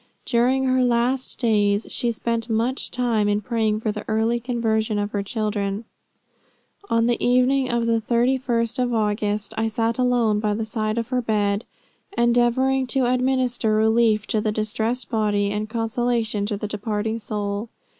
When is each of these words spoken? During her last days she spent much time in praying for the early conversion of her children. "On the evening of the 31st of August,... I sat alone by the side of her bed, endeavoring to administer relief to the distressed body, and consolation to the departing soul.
During 0.25 0.63
her 0.65 0.83
last 0.83 1.37
days 1.37 1.85
she 1.91 2.11
spent 2.11 2.49
much 2.49 2.89
time 2.89 3.27
in 3.29 3.39
praying 3.39 3.81
for 3.81 3.91
the 3.91 4.03
early 4.07 4.39
conversion 4.39 4.97
of 4.97 5.11
her 5.11 5.21
children. 5.21 5.85
"On 6.89 7.05
the 7.05 7.23
evening 7.23 7.69
of 7.69 7.85
the 7.85 8.01
31st 8.01 8.79
of 8.81 8.95
August,... 8.95 9.53
I 9.59 9.67
sat 9.67 9.99
alone 9.99 10.39
by 10.39 10.55
the 10.55 10.65
side 10.65 10.97
of 10.97 11.09
her 11.09 11.21
bed, 11.21 11.65
endeavoring 12.17 12.87
to 12.87 13.05
administer 13.05 13.75
relief 13.75 14.25
to 14.25 14.41
the 14.41 14.51
distressed 14.51 15.11
body, 15.11 15.51
and 15.51 15.69
consolation 15.69 16.47
to 16.47 16.57
the 16.57 16.67
departing 16.67 17.19
soul. 17.19 17.69